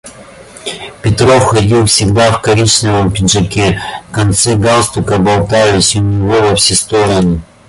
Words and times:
Петров 1.03 1.43
ходил 1.43 1.85
всегда 1.85 2.31
в 2.31 2.41
коричневом 2.41 3.11
пиджаке, 3.11 3.79
концы 4.11 4.55
галстука 4.55 5.19
болтались 5.19 5.95
у 5.95 5.99
него 6.01 6.41
во 6.41 6.55
все 6.55 6.73
стороны. 6.73 7.39